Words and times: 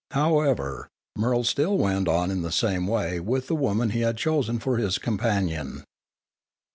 However, 0.09 0.87
Murrel 1.15 1.45
still 1.45 1.77
went 1.77 2.07
on 2.07 2.31
in 2.31 2.41
the 2.41 2.51
same 2.51 2.87
way 2.87 3.19
with 3.19 3.45
the 3.45 3.53
woman 3.55 3.91
he 3.91 3.99
had 4.01 4.17
chosen 4.17 4.57
for 4.57 4.77
his 4.77 4.97
companion. 4.97 5.83